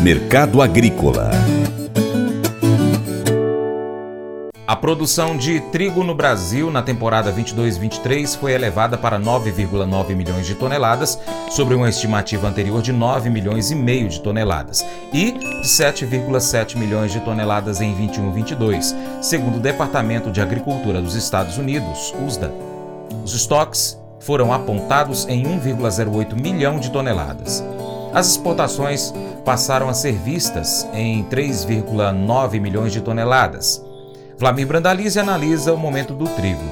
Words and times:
Mercado 0.00 0.62
Agrícola 0.62 1.30
A 4.68 4.76
produção 4.76 5.34
de 5.34 5.60
trigo 5.72 6.04
no 6.04 6.14
Brasil 6.14 6.70
na 6.70 6.82
temporada 6.82 7.32
22-23 7.32 8.36
foi 8.36 8.52
elevada 8.52 8.98
para 8.98 9.18
9,9 9.18 10.14
milhões 10.14 10.46
de 10.46 10.54
toneladas, 10.54 11.18
sobre 11.48 11.74
uma 11.74 11.88
estimativa 11.88 12.46
anterior 12.46 12.82
de 12.82 12.92
9 12.92 13.30
milhões 13.30 13.70
e 13.70 13.74
meio 13.74 14.10
de 14.10 14.20
toneladas, 14.20 14.84
e 15.10 15.32
de 15.32 15.46
7,7 15.62 16.76
milhões 16.76 17.12
de 17.12 17.20
toneladas 17.20 17.80
em 17.80 17.96
21-22, 17.96 18.94
segundo 19.22 19.56
o 19.56 19.60
Departamento 19.60 20.30
de 20.30 20.42
Agricultura 20.42 21.00
dos 21.00 21.14
Estados 21.14 21.56
Unidos, 21.56 22.14
USDA. 22.22 22.52
Os 23.24 23.34
estoques 23.34 23.98
foram 24.20 24.52
apontados 24.52 25.26
em 25.28 25.44
1,08 25.44 26.38
milhão 26.38 26.78
de 26.78 26.90
toneladas. 26.90 27.64
As 28.12 28.30
exportações 28.30 29.12
passaram 29.44 29.88
a 29.88 29.94
ser 29.94 30.12
vistas 30.12 30.88
em 30.94 31.24
3,9 31.24 32.60
milhões 32.60 32.92
de 32.92 33.00
toneladas. 33.00 33.84
Flamir 34.38 34.66
Brandalize 34.66 35.18
analisa 35.18 35.74
o 35.74 35.76
momento 35.76 36.14
do 36.14 36.26
trigo. 36.26 36.64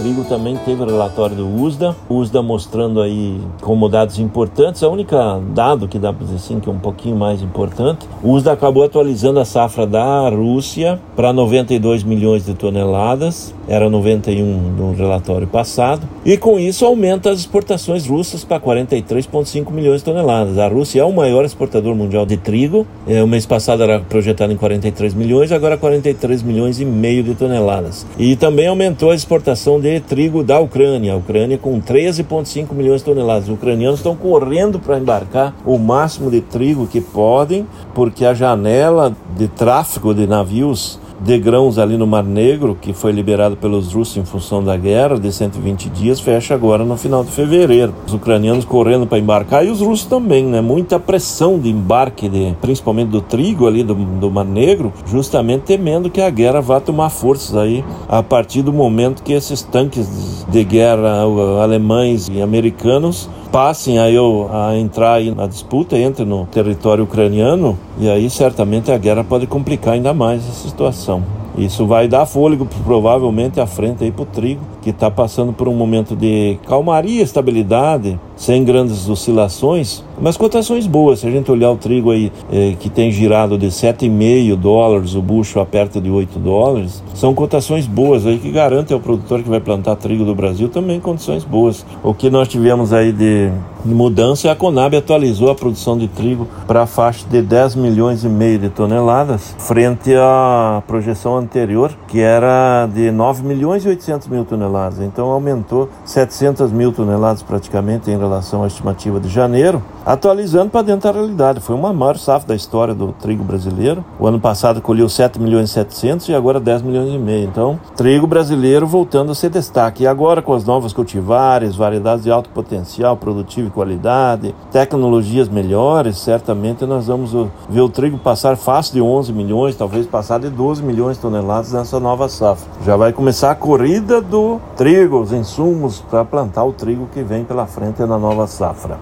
Trigo 0.00 0.24
também 0.24 0.56
teve 0.64 0.82
o 0.82 0.86
relatório 0.86 1.36
do 1.36 1.46
USDA, 1.46 1.94
USDA 2.08 2.40
mostrando 2.40 3.02
aí 3.02 3.38
como 3.60 3.86
dados 3.86 4.18
importantes. 4.18 4.82
A 4.82 4.88
única 4.88 5.38
dado 5.52 5.86
que 5.86 5.98
dá 5.98 6.10
para 6.10 6.24
dizer 6.24 6.36
assim 6.36 6.58
que 6.58 6.70
é 6.70 6.72
um 6.72 6.78
pouquinho 6.78 7.16
mais 7.16 7.42
importante, 7.42 8.08
o 8.22 8.32
USDA 8.32 8.52
acabou 8.52 8.82
atualizando 8.82 9.40
a 9.40 9.44
safra 9.44 9.86
da 9.86 10.28
Rússia 10.30 10.98
para 11.14 11.34
92 11.34 12.02
milhões 12.02 12.46
de 12.46 12.54
toneladas, 12.54 13.54
era 13.68 13.90
91 13.90 14.44
no 14.44 14.94
relatório 14.94 15.46
passado, 15.46 16.08
e 16.24 16.36
com 16.36 16.58
isso 16.58 16.84
aumenta 16.84 17.30
as 17.30 17.40
exportações 17.40 18.06
russas 18.06 18.44
para 18.44 18.60
43,5 18.60 19.70
milhões 19.72 20.00
de 20.00 20.04
toneladas. 20.04 20.58
A 20.58 20.68
Rússia 20.68 21.00
é 21.00 21.04
o 21.04 21.12
maior 21.12 21.44
exportador 21.44 21.94
mundial 21.94 22.26
de 22.26 22.36
trigo, 22.36 22.86
é, 23.06 23.22
o 23.22 23.26
mês 23.26 23.46
passado 23.46 23.82
era 23.82 24.00
projetado 24.00 24.52
em 24.52 24.56
43 24.56 25.14
milhões, 25.14 25.50
agora 25.50 25.76
43 25.76 26.42
milhões 26.42 26.80
e 26.80 26.84
meio 26.84 27.22
de 27.22 27.34
toneladas. 27.34 28.06
E 28.18 28.36
também 28.36 28.66
aumentou 28.66 29.10
a 29.10 29.14
exportação 29.14 29.80
de 29.80 29.98
trigo 30.00 30.44
da 30.44 30.60
Ucrânia, 30.60 31.14
a 31.14 31.16
Ucrânia 31.16 31.56
com 31.56 31.80
13,5 31.80 32.74
milhões 32.74 33.00
de 33.00 33.06
toneladas. 33.06 33.48
Os 33.48 33.54
ucranianos 33.54 34.00
estão 34.00 34.14
correndo 34.14 34.78
para 34.78 34.98
embarcar 34.98 35.54
o 35.64 35.78
máximo 35.78 36.30
de 36.30 36.40
trigo 36.40 36.86
que 36.86 37.00
podem, 37.00 37.66
porque 37.94 38.24
a 38.24 38.34
janela 38.34 39.16
de 39.36 39.48
tráfego 39.48 40.14
de 40.14 40.26
navios 40.26 40.99
de 41.22 41.38
grãos 41.38 41.78
ali 41.78 41.96
no 41.96 42.06
Mar 42.06 42.24
Negro, 42.24 42.76
que 42.80 42.92
foi 42.92 43.12
liberado 43.12 43.56
pelos 43.56 43.92
russos 43.92 44.16
em 44.16 44.24
função 44.24 44.64
da 44.64 44.76
guerra, 44.76 45.18
de 45.18 45.30
120 45.30 45.90
dias, 45.90 46.20
fecha 46.20 46.54
agora 46.54 46.84
no 46.84 46.96
final 46.96 47.22
de 47.22 47.30
fevereiro. 47.30 47.94
Os 48.06 48.14
ucranianos 48.14 48.64
correndo 48.64 49.06
para 49.06 49.18
embarcar 49.18 49.64
e 49.64 49.70
os 49.70 49.80
russos 49.80 50.06
também, 50.06 50.44
né? 50.44 50.60
Muita 50.60 50.98
pressão 50.98 51.58
de 51.58 51.68
embarque, 51.68 52.28
de, 52.28 52.54
principalmente 52.60 53.08
do 53.08 53.20
trigo 53.20 53.66
ali 53.66 53.82
do, 53.82 53.94
do 53.94 54.30
Mar 54.30 54.44
Negro, 54.44 54.92
justamente 55.06 55.62
temendo 55.62 56.10
que 56.10 56.20
a 56.20 56.30
guerra 56.30 56.60
vá 56.60 56.80
tomar 56.80 57.10
forças 57.10 57.56
aí 57.56 57.84
a 58.08 58.22
partir 58.22 58.62
do 58.62 58.72
momento 58.72 59.22
que 59.22 59.32
esses 59.32 59.62
tanques 59.62 60.08
de 60.48 60.64
guerra 60.64 61.22
alemães 61.62 62.28
e 62.32 62.40
americanos 62.40 63.28
passem 63.50 63.98
aí 63.98 64.16
a 64.50 64.76
entrar 64.76 65.20
na 65.22 65.46
disputa, 65.46 65.98
entre 65.98 66.24
no 66.24 66.46
território 66.46 67.04
ucraniano 67.04 67.78
e 67.98 68.08
aí 68.08 68.30
certamente 68.30 68.92
a 68.92 68.98
guerra 68.98 69.24
pode 69.24 69.46
complicar 69.46 69.94
ainda 69.94 70.14
mais 70.14 70.40
essa 70.48 70.68
situação. 70.68 71.22
Isso 71.58 71.84
vai 71.84 72.06
dar 72.06 72.26
fôlego 72.26 72.66
provavelmente 72.84 73.60
à 73.60 73.66
frente 73.66 74.04
aí 74.04 74.12
para 74.12 74.22
o 74.22 74.26
trigo, 74.26 74.62
que 74.80 74.90
está 74.90 75.10
passando 75.10 75.52
por 75.52 75.68
um 75.68 75.74
momento 75.74 76.14
de 76.14 76.58
calmaria, 76.66 77.22
estabilidade, 77.22 78.18
sem 78.40 78.64
grandes 78.64 79.06
oscilações, 79.06 80.02
mas 80.18 80.34
cotações 80.34 80.86
boas. 80.86 81.20
Se 81.20 81.26
a 81.26 81.30
gente 81.30 81.50
olhar 81.50 81.70
o 81.70 81.76
trigo 81.76 82.10
aí, 82.10 82.32
eh, 82.50 82.74
que 82.80 82.88
tem 82.88 83.12
girado 83.12 83.58
de 83.58 83.70
7,5 83.70 84.56
dólares, 84.56 85.14
o 85.14 85.20
bucho 85.20 85.60
aperta 85.60 86.00
de 86.00 86.10
8 86.10 86.38
dólares, 86.38 87.02
são 87.14 87.34
cotações 87.34 87.86
boas 87.86 88.26
aí 88.26 88.38
que 88.38 88.50
garantem 88.50 88.94
ao 88.94 89.00
produtor 89.00 89.42
que 89.42 89.48
vai 89.48 89.60
plantar 89.60 89.94
trigo 89.96 90.24
do 90.24 90.34
Brasil 90.34 90.70
também 90.70 90.98
condições 90.98 91.44
boas. 91.44 91.84
O 92.02 92.14
que 92.14 92.30
nós 92.30 92.48
tivemos 92.48 92.94
aí 92.94 93.12
de 93.12 93.50
mudança 93.84 94.48
é 94.48 94.50
a 94.50 94.56
Conab 94.56 94.96
atualizou 94.96 95.50
a 95.50 95.54
produção 95.54 95.96
de 95.98 96.08
trigo 96.08 96.48
para 96.66 96.82
a 96.82 96.86
faixa 96.86 97.26
de 97.28 97.42
10 97.42 97.74
milhões 97.74 98.24
e 98.24 98.28
meio 98.28 98.58
de 98.58 98.70
toneladas, 98.70 99.54
frente 99.58 100.14
à 100.14 100.82
projeção 100.86 101.36
anterior, 101.36 101.92
que 102.08 102.20
era 102.20 102.86
de 102.86 103.10
9 103.10 103.42
milhões 103.42 103.84
e 103.84 103.88
800 103.88 104.28
mil 104.28 104.46
toneladas. 104.46 105.00
Então 105.00 105.30
aumentou 105.30 105.90
700 106.06 106.72
mil 106.72 106.90
toneladas 106.90 107.42
praticamente 107.42 108.10
em 108.10 108.18
relação 108.18 108.29
relação 108.30 108.62
à 108.62 108.66
estimativa 108.68 109.18
de 109.18 109.28
janeiro, 109.28 109.82
atualizando 110.06 110.70
para 110.70 110.82
dentro 110.82 111.12
da 111.12 111.18
realidade. 111.18 111.60
Foi 111.60 111.74
uma 111.74 111.92
maior 111.92 112.16
safra 112.16 112.48
da 112.48 112.54
história 112.54 112.94
do 112.94 113.12
trigo 113.12 113.42
brasileiro. 113.42 114.04
O 114.18 114.26
ano 114.26 114.40
passado 114.40 114.80
colheu 114.80 115.08
7 115.08 115.40
milhões 115.40 115.70
e 115.70 115.72
700 115.72 116.28
e 116.28 116.34
agora 116.34 116.60
10 116.60 116.82
milhões 116.82 117.12
e 117.12 117.18
meio. 117.18 117.48
Então, 117.48 117.78
trigo 117.96 118.26
brasileiro 118.26 118.86
voltando 118.86 119.32
a 119.32 119.34
ser 119.34 119.50
destaque. 119.50 120.04
E 120.04 120.06
agora 120.06 120.40
com 120.40 120.54
as 120.54 120.64
novas 120.64 120.92
cultivares, 120.92 121.76
variedades 121.76 122.24
de 122.24 122.30
alto 122.30 122.48
potencial, 122.50 123.16
produtivo 123.16 123.68
e 123.68 123.70
qualidade, 123.70 124.54
tecnologias 124.70 125.48
melhores, 125.48 126.18
certamente 126.18 126.86
nós 126.86 127.08
vamos 127.08 127.32
ver 127.68 127.80
o 127.80 127.88
trigo 127.88 128.18
passar 128.18 128.56
fácil 128.56 128.94
de 128.94 129.02
11 129.02 129.32
milhões, 129.32 129.76
talvez 129.76 130.06
passar 130.06 130.38
de 130.38 130.48
12 130.48 130.82
milhões 130.82 131.16
de 131.16 131.22
toneladas 131.22 131.72
nessa 131.72 131.98
nova 131.98 132.28
safra. 132.28 132.68
Já 132.84 132.96
vai 132.96 133.12
começar 133.12 133.50
a 133.50 133.54
corrida 133.54 134.20
do 134.20 134.60
trigo, 134.76 135.20
os 135.20 135.32
insumos 135.32 136.00
para 136.10 136.24
plantar 136.24 136.64
o 136.64 136.72
trigo 136.72 137.08
que 137.12 137.22
vem 137.22 137.44
pela 137.44 137.66
frente 137.66 138.00
na 138.02 138.18
nova 138.20 138.46
safra. 138.46 139.00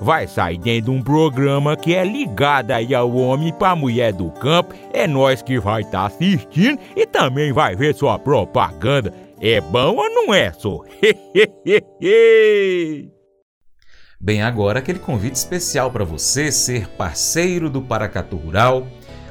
vai 0.00 0.26
sair 0.26 0.58
dentro 0.58 0.92
de 0.92 0.98
um 0.98 1.02
programa 1.02 1.76
que 1.76 1.94
é 1.94 2.04
ligado 2.04 2.70
aí 2.70 2.94
ao 2.94 3.14
homem 3.14 3.52
para 3.52 3.76
mulher 3.76 4.12
do 4.12 4.30
campo. 4.30 4.74
É 4.92 5.06
nós 5.06 5.42
que 5.42 5.58
vai 5.58 5.82
estar 5.82 6.00
tá 6.00 6.06
assistindo 6.06 6.78
e 6.96 7.06
também 7.06 7.52
vai 7.52 7.74
ver 7.76 7.94
sua 7.94 8.18
propaganda. 8.18 9.12
É 9.40 9.60
bom 9.60 9.96
ou 9.96 10.08
não 10.10 10.32
é, 10.32 10.52
só? 10.52 10.80
Bem, 14.20 14.42
agora 14.42 14.78
aquele 14.78 14.98
convite 14.98 15.34
especial 15.34 15.90
para 15.90 16.04
você 16.04 16.50
ser 16.50 16.88
parceiro 16.88 17.68
do 17.68 17.82
Paracatu 17.82 18.36
Rural. 18.36 18.86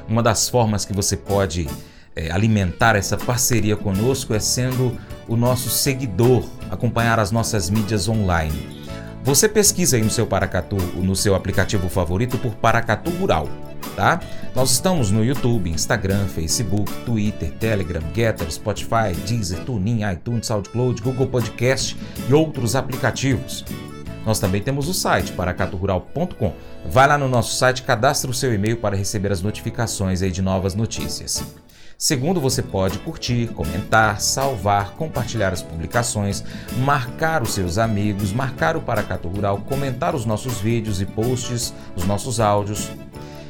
Uma 0.08 0.22
das 0.22 0.48
formas 0.48 0.84
que 0.84 0.92
você 0.92 1.16
pode 1.16 1.66
é, 2.14 2.30
alimentar 2.30 2.94
essa 2.94 3.16
parceria 3.16 3.76
conosco 3.76 4.34
é 4.34 4.38
sendo 4.38 4.96
o 5.26 5.36
nosso 5.36 5.68
seguidor, 5.68 6.44
acompanhar 6.70 7.18
as 7.18 7.32
nossas 7.32 7.68
mídias 7.70 8.08
online. 8.08 8.83
Você 9.24 9.48
pesquisa 9.48 9.96
aí 9.96 10.02
no 10.02 10.10
seu 10.10 10.26
Paracatu, 10.26 10.76
no 10.76 11.16
seu 11.16 11.34
aplicativo 11.34 11.88
favorito 11.88 12.36
por 12.36 12.54
Paracatu 12.56 13.08
Rural, 13.08 13.48
tá? 13.96 14.20
Nós 14.54 14.70
estamos 14.72 15.10
no 15.10 15.24
YouTube, 15.24 15.70
Instagram, 15.70 16.26
Facebook, 16.26 16.92
Twitter, 17.06 17.50
Telegram, 17.52 18.02
Getter, 18.14 18.52
Spotify, 18.52 19.14
Deezer, 19.26 19.64
TuneIn, 19.64 20.02
iTunes, 20.12 20.46
SoundCloud, 20.46 21.00
Google 21.00 21.26
Podcast 21.26 21.96
e 22.28 22.34
outros 22.34 22.76
aplicativos. 22.76 23.64
Nós 24.26 24.38
também 24.38 24.60
temos 24.60 24.90
o 24.90 24.94
site 24.94 25.32
paracaturural.com. 25.32 26.52
Vai 26.90 27.08
lá 27.08 27.16
no 27.16 27.26
nosso 27.26 27.56
site, 27.56 27.82
cadastre 27.82 28.30
o 28.30 28.34
seu 28.34 28.52
e-mail 28.52 28.76
para 28.76 28.94
receber 28.94 29.32
as 29.32 29.40
notificações 29.40 30.20
aí 30.20 30.30
de 30.30 30.42
novas 30.42 30.74
notícias. 30.74 31.42
Segundo, 31.96 32.40
você 32.40 32.60
pode 32.60 32.98
curtir, 32.98 33.48
comentar, 33.48 34.20
salvar, 34.20 34.92
compartilhar 34.92 35.52
as 35.52 35.62
publicações, 35.62 36.44
marcar 36.78 37.42
os 37.42 37.54
seus 37.54 37.78
amigos, 37.78 38.32
marcar 38.32 38.76
o 38.76 38.82
Paracato 38.82 39.28
Rural, 39.28 39.58
comentar 39.58 40.14
os 40.14 40.24
nossos 40.24 40.60
vídeos 40.60 41.00
e 41.00 41.06
posts, 41.06 41.72
os 41.96 42.04
nossos 42.04 42.40
áudios. 42.40 42.90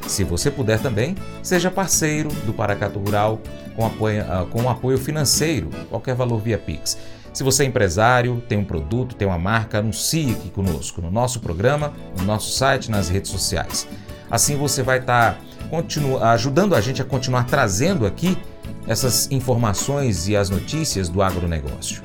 Se 0.06 0.22
você 0.22 0.50
puder 0.50 0.78
também, 0.80 1.16
seja 1.42 1.70
parceiro 1.70 2.28
do 2.44 2.52
Paracato 2.52 2.98
Rural 2.98 3.40
com 3.74 3.86
apoio, 3.86 4.22
ah, 4.22 4.46
com 4.50 4.68
apoio 4.68 4.98
financeiro, 4.98 5.70
qualquer 5.88 6.14
valor 6.14 6.38
via 6.38 6.58
Pix. 6.58 6.98
Se 7.32 7.42
você 7.42 7.64
é 7.64 7.66
empresário, 7.66 8.40
tem 8.48 8.58
um 8.58 8.64
produto, 8.64 9.16
tem 9.16 9.26
uma 9.26 9.38
marca, 9.38 9.78
anuncie 9.78 10.30
aqui 10.32 10.50
conosco 10.50 11.02
no 11.02 11.10
nosso 11.10 11.40
programa, 11.40 11.92
no 12.16 12.24
nosso 12.24 12.52
site, 12.52 12.90
nas 12.90 13.08
redes 13.08 13.30
sociais. 13.30 13.88
Assim 14.34 14.56
você 14.56 14.82
vai 14.82 14.98
estar 14.98 15.38
tá 15.70 16.32
ajudando 16.32 16.74
a 16.74 16.80
gente 16.80 17.00
a 17.00 17.04
continuar 17.04 17.44
trazendo 17.44 18.04
aqui 18.04 18.36
essas 18.84 19.30
informações 19.30 20.26
e 20.26 20.34
as 20.34 20.50
notícias 20.50 21.08
do 21.08 21.22
agronegócio. 21.22 22.02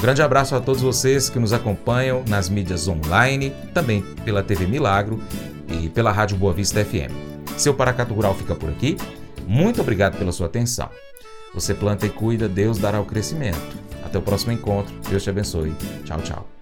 Grande 0.00 0.22
abraço 0.22 0.56
a 0.56 0.60
todos 0.62 0.80
vocês 0.80 1.28
que 1.28 1.38
nos 1.38 1.52
acompanham 1.52 2.24
nas 2.26 2.48
mídias 2.48 2.88
online, 2.88 3.52
também 3.74 4.00
pela 4.24 4.42
TV 4.42 4.66
Milagro 4.66 5.22
e 5.68 5.90
pela 5.90 6.10
Rádio 6.10 6.38
Boa 6.38 6.54
Vista 6.54 6.82
FM. 6.82 7.12
Seu 7.58 7.74
Paracato 7.74 8.14
Rural 8.14 8.34
fica 8.34 8.54
por 8.54 8.70
aqui. 8.70 8.96
Muito 9.46 9.82
obrigado 9.82 10.16
pela 10.16 10.32
sua 10.32 10.46
atenção. 10.46 10.88
Você 11.52 11.74
planta 11.74 12.06
e 12.06 12.08
cuida, 12.08 12.48
Deus 12.48 12.78
dará 12.78 12.98
o 12.98 13.04
crescimento. 13.04 13.60
Até 14.02 14.16
o 14.16 14.22
próximo 14.22 14.52
encontro. 14.52 14.94
Deus 15.06 15.22
te 15.22 15.28
abençoe. 15.28 15.74
Tchau, 16.06 16.22
tchau. 16.22 16.61